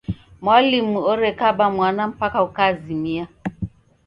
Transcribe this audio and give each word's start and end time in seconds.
Mwalimu 0.43 0.97
orekaba 1.11 1.65
mwana 1.75 2.01
mpaka 2.11 2.37
ukazimia. 2.47 3.25